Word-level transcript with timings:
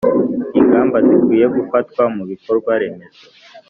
ingamba 0.59 0.97
zikwiye 1.07 1.45
gufatwa 1.55 2.03
mu 2.15 2.23
bikorwaremezo 2.29 3.23